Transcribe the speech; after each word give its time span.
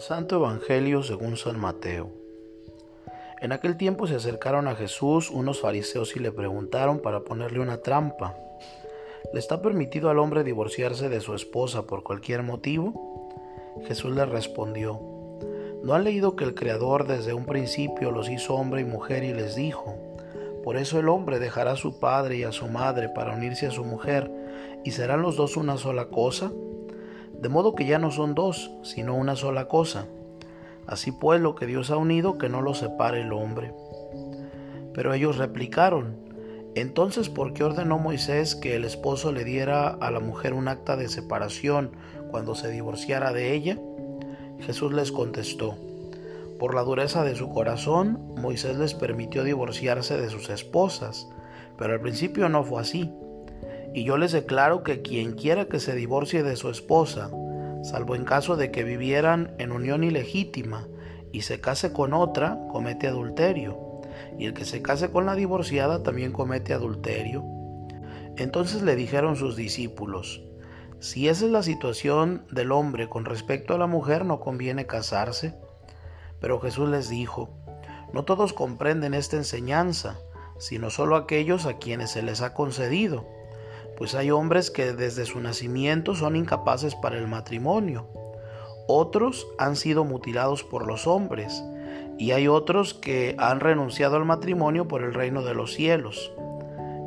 Santo 0.00 0.36
Evangelio 0.36 1.02
según 1.02 1.36
San 1.36 1.60
Mateo. 1.60 2.10
En 3.42 3.52
aquel 3.52 3.76
tiempo 3.76 4.06
se 4.06 4.14
acercaron 4.14 4.66
a 4.66 4.74
Jesús 4.74 5.30
unos 5.30 5.60
fariseos 5.60 6.16
y 6.16 6.20
le 6.20 6.32
preguntaron 6.32 7.00
para 7.00 7.20
ponerle 7.20 7.60
una 7.60 7.82
trampa. 7.82 8.34
¿Le 9.34 9.38
está 9.38 9.60
permitido 9.60 10.08
al 10.08 10.18
hombre 10.18 10.42
divorciarse 10.42 11.10
de 11.10 11.20
su 11.20 11.34
esposa 11.34 11.86
por 11.86 12.02
cualquier 12.02 12.42
motivo? 12.42 13.28
Jesús 13.86 14.16
les 14.16 14.26
respondió, 14.26 14.98
¿no 15.82 15.92
han 15.92 16.04
leído 16.04 16.34
que 16.34 16.44
el 16.44 16.54
Creador 16.54 17.06
desde 17.06 17.34
un 17.34 17.44
principio 17.44 18.10
los 18.10 18.30
hizo 18.30 18.54
hombre 18.54 18.80
y 18.80 18.84
mujer 18.84 19.22
y 19.22 19.34
les 19.34 19.54
dijo, 19.54 19.96
por 20.64 20.78
eso 20.78 20.98
el 20.98 21.10
hombre 21.10 21.38
dejará 21.38 21.72
a 21.72 21.76
su 21.76 22.00
padre 22.00 22.38
y 22.38 22.44
a 22.44 22.52
su 22.52 22.68
madre 22.68 23.10
para 23.10 23.34
unirse 23.34 23.66
a 23.66 23.70
su 23.70 23.84
mujer, 23.84 24.30
y 24.82 24.92
serán 24.92 25.20
los 25.20 25.36
dos 25.36 25.58
una 25.58 25.76
sola 25.76 26.06
cosa? 26.06 26.50
De 27.40 27.48
modo 27.48 27.74
que 27.74 27.86
ya 27.86 27.98
no 27.98 28.10
son 28.10 28.34
dos, 28.34 28.70
sino 28.82 29.14
una 29.14 29.36
sola 29.36 29.68
cosa. 29.68 30.06
Así 30.86 31.12
pues, 31.12 31.40
lo 31.40 31.54
que 31.54 31.66
Dios 31.66 31.90
ha 31.90 31.96
unido, 31.96 32.38
que 32.38 32.48
no 32.48 32.62
lo 32.62 32.74
separe 32.74 33.22
el 33.22 33.32
hombre. 33.32 33.72
Pero 34.92 35.14
ellos 35.14 35.38
replicaron, 35.38 36.16
entonces, 36.74 37.28
¿por 37.28 37.52
qué 37.52 37.64
ordenó 37.64 37.98
Moisés 37.98 38.54
que 38.54 38.76
el 38.76 38.84
esposo 38.84 39.32
le 39.32 39.44
diera 39.44 39.88
a 39.88 40.10
la 40.10 40.20
mujer 40.20 40.52
un 40.52 40.68
acta 40.68 40.96
de 40.96 41.08
separación 41.08 41.92
cuando 42.30 42.54
se 42.54 42.70
divorciara 42.70 43.32
de 43.32 43.54
ella? 43.54 43.78
Jesús 44.60 44.92
les 44.92 45.10
contestó, 45.10 45.76
por 46.60 46.74
la 46.74 46.82
dureza 46.82 47.24
de 47.24 47.34
su 47.36 47.48
corazón, 47.48 48.34
Moisés 48.36 48.76
les 48.76 48.92
permitió 48.92 49.44
divorciarse 49.44 50.20
de 50.20 50.28
sus 50.28 50.50
esposas, 50.50 51.26
pero 51.78 51.94
al 51.94 52.02
principio 52.02 52.50
no 52.50 52.64
fue 52.64 52.82
así. 52.82 53.10
Y 53.92 54.04
yo 54.04 54.16
les 54.16 54.32
declaro 54.32 54.84
que 54.84 55.02
quien 55.02 55.32
quiera 55.32 55.66
que 55.66 55.80
se 55.80 55.94
divorcie 55.94 56.42
de 56.42 56.54
su 56.56 56.70
esposa, 56.70 57.30
salvo 57.82 58.14
en 58.14 58.24
caso 58.24 58.56
de 58.56 58.70
que 58.70 58.84
vivieran 58.84 59.54
en 59.58 59.72
unión 59.72 60.04
ilegítima 60.04 60.86
y 61.32 61.42
se 61.42 61.60
case 61.60 61.92
con 61.92 62.12
otra, 62.12 62.58
comete 62.70 63.08
adulterio. 63.08 64.00
Y 64.38 64.46
el 64.46 64.54
que 64.54 64.64
se 64.64 64.80
case 64.80 65.10
con 65.10 65.26
la 65.26 65.34
divorciada 65.34 66.02
también 66.02 66.32
comete 66.32 66.72
adulterio. 66.72 67.44
Entonces 68.36 68.82
le 68.82 68.94
dijeron 68.94 69.34
sus 69.36 69.56
discípulos, 69.56 70.42
si 71.00 71.28
esa 71.28 71.46
es 71.46 71.50
la 71.50 71.62
situación 71.62 72.44
del 72.50 72.72
hombre 72.72 73.08
con 73.08 73.24
respecto 73.24 73.74
a 73.74 73.78
la 73.78 73.86
mujer, 73.86 74.24
no 74.24 74.38
conviene 74.38 74.86
casarse. 74.86 75.54
Pero 76.40 76.60
Jesús 76.60 76.88
les 76.88 77.08
dijo, 77.08 77.50
no 78.12 78.24
todos 78.24 78.52
comprenden 78.52 79.14
esta 79.14 79.36
enseñanza, 79.36 80.18
sino 80.58 80.90
solo 80.90 81.16
aquellos 81.16 81.66
a 81.66 81.78
quienes 81.78 82.10
se 82.10 82.22
les 82.22 82.40
ha 82.40 82.54
concedido 82.54 83.39
pues 84.00 84.14
hay 84.14 84.30
hombres 84.30 84.70
que 84.70 84.94
desde 84.94 85.26
su 85.26 85.40
nacimiento 85.40 86.14
son 86.14 86.34
incapaces 86.34 86.94
para 86.94 87.18
el 87.18 87.26
matrimonio. 87.26 88.06
Otros 88.88 89.46
han 89.58 89.76
sido 89.76 90.06
mutilados 90.06 90.64
por 90.64 90.86
los 90.86 91.06
hombres 91.06 91.62
y 92.16 92.30
hay 92.30 92.48
otros 92.48 92.94
que 92.94 93.36
han 93.38 93.60
renunciado 93.60 94.16
al 94.16 94.24
matrimonio 94.24 94.88
por 94.88 95.02
el 95.02 95.12
reino 95.12 95.42
de 95.42 95.52
los 95.52 95.74
cielos. 95.74 96.32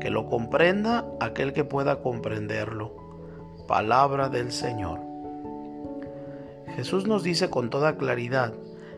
Que 0.00 0.10
lo 0.10 0.26
comprenda 0.26 1.04
aquel 1.20 1.52
que 1.52 1.62
pueda 1.62 2.02
comprenderlo. 2.02 2.96
Palabra 3.68 4.28
del 4.28 4.50
Señor. 4.50 4.98
Jesús 6.74 7.06
nos 7.06 7.22
dice 7.22 7.50
con 7.50 7.70
toda 7.70 7.98
claridad 7.98 8.52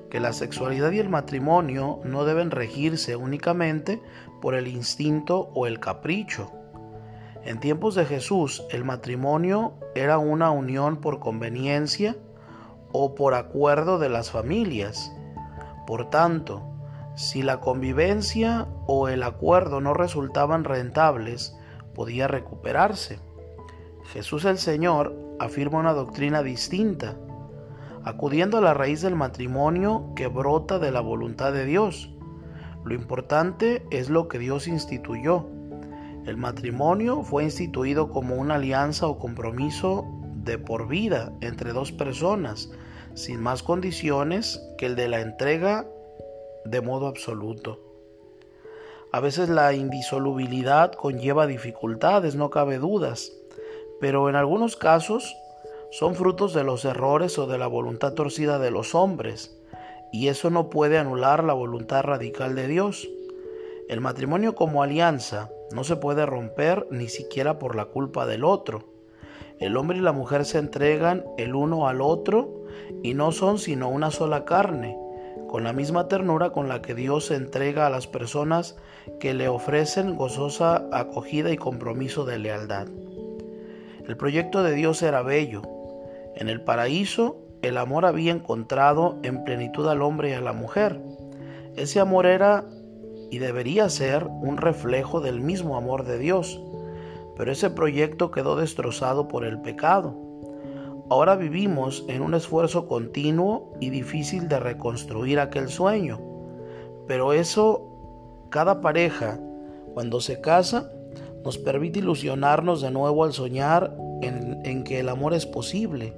que 0.09 0.19
la 0.19 0.33
sexualidad 0.33 0.93
y 0.93 0.99
el 0.99 1.11
matrimonio 1.11 2.01
no 2.05 2.25
deben 2.25 2.53
regirse 2.53 3.17
únicamente 3.17 4.01
por 4.41 4.55
el 4.55 4.67
instinto 4.67 5.51
o 5.53 5.67
el 5.67 5.79
capricho 5.79 6.62
en 7.45 7.59
tiempos 7.59 7.97
de 7.97 8.05
Jesús, 8.05 8.65
el 8.71 8.85
matrimonio 8.85 9.75
era 9.97 10.19
una 10.19 10.53
unión 10.53 10.99
por 10.99 11.19
conveniencia 11.19 12.17
o 12.93 13.17
por 13.17 13.35
acuerdo 13.35 13.99
de 13.99 14.09
las 14.09 14.31
familias. 14.31 15.13
Por 15.87 16.09
tanto, 16.09 16.63
si 17.17 17.43
la 17.43 17.59
convivencia 17.61 18.69
o 18.87 19.09
el 19.09 19.25
acuerdo 19.25 19.81
no 19.81 19.93
resultaban 19.93 20.63
rentables, 20.63 21.57
podía 21.95 22.29
recuperarse. 22.29 23.19
Jesús 24.13 24.45
el 24.45 24.59
Señor 24.59 25.13
afirma 25.41 25.81
una 25.81 25.95
doctrina 25.95 26.45
distinta, 26.45 27.17
acudiendo 28.05 28.59
a 28.59 28.61
la 28.61 28.73
raíz 28.73 29.03
del 29.03 29.17
matrimonio 29.17 30.13
que 30.15 30.29
brota 30.29 30.79
de 30.79 30.93
la 30.93 31.01
voluntad 31.01 31.53
de 31.53 31.65
Dios. 31.65 32.15
Lo 32.85 32.95
importante 32.95 33.85
es 33.91 34.11
lo 34.11 34.29
que 34.29 34.39
Dios 34.39 34.69
instituyó 34.69 35.49
el 36.27 36.37
matrimonio 36.37 37.23
fue 37.23 37.43
instituido 37.43 38.11
como 38.11 38.37
una 38.37 38.55
alianza 38.55 39.09
o 39.09 39.19
compromiso 39.19 40.07
de 40.37 40.57
por 40.57 40.87
vida 40.87 41.33
entre 41.41 41.73
dos 41.73 41.91
personas, 41.91 42.71
sin 43.15 43.41
más 43.41 43.63
condiciones 43.65 44.61
que 44.79 44.87
el 44.87 44.95
de 44.95 45.09
la 45.09 45.21
entrega 45.21 45.87
de 46.65 46.81
modo 46.81 47.09
absoluto. 47.09 47.81
A 49.13 49.21
veces 49.21 49.49
la 49.49 49.73
indisolubilidad 49.75 50.93
conlleva 50.93 51.47
dificultades, 51.47 52.37
no 52.37 52.51
cabe 52.51 52.79
dudas, 52.79 53.33
pero 54.01 54.29
en 54.29 54.37
algunos 54.37 54.77
casos 54.77 55.37
son 55.91 56.15
frutos 56.15 56.55
de 56.55 56.65
los 56.65 56.85
errores 56.85 57.39
o 57.39 57.47
de 57.47 57.59
la 57.59 57.67
voluntad 57.67 58.15
torcida 58.15 58.59
de 58.59 58.71
los 58.71 58.95
hombres, 58.95 59.59
y 60.13 60.29
eso 60.29 60.51
no 60.51 60.71
puede 60.71 60.99
anular 60.99 61.43
la 61.43 61.53
voluntad 61.53 62.03
radical 62.03 62.55
de 62.55 62.69
Dios. 62.69 63.09
El 63.89 64.01
matrimonio 64.01 64.55
como 64.55 64.83
alianza 64.83 65.51
no 65.75 65.85
se 65.85 65.97
puede 65.97 66.27
romper 66.27 66.87
ni 66.91 67.09
siquiera 67.09 67.59
por 67.59 67.77
la 67.77 67.87
culpa 67.87 68.27
del 68.27 68.45
otro. 68.45 68.93
El 69.59 69.77
hombre 69.77 69.99
y 69.99 70.01
la 70.01 70.13
mujer 70.13 70.45
se 70.45 70.59
entregan 70.59 71.25
el 71.39 71.55
uno 71.55 71.89
al 71.89 72.01
otro 72.01 72.65
y 73.03 73.15
no 73.15 73.33
son 73.33 73.59
sino 73.59 73.89
una 73.89 74.11
sola 74.11 74.45
carne, 74.45 74.97
con 75.49 75.65
la 75.65 75.73
misma 75.73 76.09
ternura 76.09 76.51
con 76.51 76.69
la 76.69 76.83
que 76.83 76.95
Dios 76.95 77.27
se 77.27 77.37
entrega 77.37 77.87
a 77.87 77.91
las 77.91 78.07
personas 78.07 78.77
que 79.21 79.35
le 79.35 79.49
ofrecen 79.49 80.17
gozosa 80.17 80.89
acogida 80.93 81.53
y 81.53 81.57
compromiso 81.57 82.25
de 82.25 82.39
lealtad. 82.39 82.89
El 84.07 84.17
proyecto 84.17 84.63
de 84.63 84.75
Dios 84.75 85.03
era 85.03 85.23
bello. 85.23 85.63
En 86.35 86.49
el 86.49 86.61
paraíso 86.61 87.39
el 87.63 87.79
amor 87.79 88.05
había 88.05 88.33
encontrado 88.33 89.19
en 89.23 89.45
plenitud 89.45 89.87
al 89.89 90.03
hombre 90.03 90.31
y 90.31 90.33
a 90.33 90.41
la 90.41 90.53
mujer. 90.53 91.01
Ese 91.77 92.01
amor 92.01 92.27
era 92.27 92.65
y 93.33 93.39
debería 93.39 93.89
ser 93.89 94.27
un 94.27 94.59
reflejo 94.59 95.23
del 95.23 95.41
mismo 95.41 95.79
amor 95.79 96.05
de 96.05 96.19
Dios, 96.19 96.61
pero 97.35 97.51
ese 97.51 97.71
proyecto 97.71 98.31
quedó 98.31 98.57
destrozado 98.57 99.27
por 99.27 99.47
el 99.47 99.59
pecado. 99.63 100.15
Ahora 101.09 101.35
vivimos 101.35 102.05
en 102.09 102.21
un 102.21 102.35
esfuerzo 102.35 102.87
continuo 102.87 103.73
y 103.81 103.89
difícil 103.89 104.49
de 104.49 104.61
reconstruir 104.61 105.41
aquel 105.41 105.71
sueño, 105.71 106.21
pero 107.09 107.33
eso, 107.33 108.47
cada 108.51 108.83
pareja, 108.83 109.41
cuando 109.95 110.21
se 110.21 110.43
casa, 110.43 110.93
nos 111.43 111.57
permite 111.57 112.01
ilusionarnos 112.01 112.83
de 112.83 112.91
nuevo 112.91 113.25
al 113.25 113.33
soñar 113.33 113.97
en, 114.21 114.61
en, 114.67 114.85
que 114.85 115.01
el 115.01 115.09
amor 115.09 115.33
es 115.33 115.47
posible. 115.47 116.15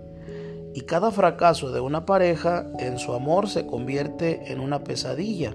Y 0.74 0.80
cada 0.80 1.12
fracaso 1.12 1.70
de 1.70 1.78
una 1.78 2.06
pareja 2.06 2.66
en 2.80 2.98
su 2.98 3.12
amor 3.12 3.48
se 3.48 3.68
convierte 3.68 4.52
en 4.52 4.58
una 4.58 4.82
pesadilla. 4.82 5.54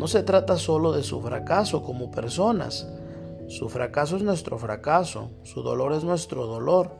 No 0.00 0.08
se 0.08 0.22
trata 0.22 0.56
solo 0.56 0.92
de 0.92 1.02
su 1.02 1.20
fracaso 1.20 1.82
como 1.82 2.10
personas. 2.10 2.88
Su 3.48 3.68
fracaso 3.68 4.16
es 4.16 4.22
nuestro 4.22 4.56
fracaso, 4.56 5.28
su 5.42 5.62
dolor 5.62 5.92
es 5.92 6.04
nuestro 6.04 6.46
dolor. 6.46 6.92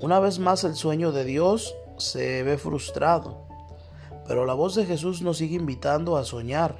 Una 0.00 0.20
vez 0.20 0.38
más 0.38 0.62
el 0.62 0.76
sueño 0.76 1.10
de 1.10 1.24
Dios 1.24 1.74
se 1.98 2.44
ve 2.44 2.56
frustrado. 2.56 3.48
Pero 4.28 4.46
la 4.46 4.54
voz 4.54 4.76
de 4.76 4.86
Jesús 4.86 5.22
nos 5.22 5.38
sigue 5.38 5.56
invitando 5.56 6.16
a 6.16 6.22
soñar, 6.22 6.78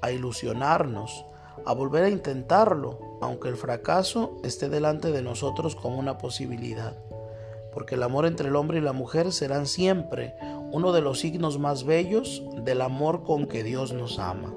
a 0.00 0.10
ilusionarnos, 0.10 1.26
a 1.64 1.72
volver 1.74 2.02
a 2.02 2.10
intentarlo, 2.10 2.98
aunque 3.20 3.50
el 3.50 3.56
fracaso 3.56 4.38
esté 4.42 4.68
delante 4.68 5.12
de 5.12 5.22
nosotros 5.22 5.76
como 5.76 6.00
una 6.00 6.18
posibilidad. 6.18 6.96
Porque 7.72 7.94
el 7.94 8.02
amor 8.02 8.26
entre 8.26 8.48
el 8.48 8.56
hombre 8.56 8.78
y 8.78 8.82
la 8.82 8.92
mujer 8.92 9.30
serán 9.30 9.66
siempre 9.66 10.34
uno 10.72 10.90
de 10.90 11.02
los 11.02 11.20
signos 11.20 11.60
más 11.60 11.84
bellos 11.84 12.42
del 12.64 12.80
amor 12.80 13.22
con 13.22 13.46
que 13.46 13.62
Dios 13.62 13.92
nos 13.92 14.18
ama. 14.18 14.52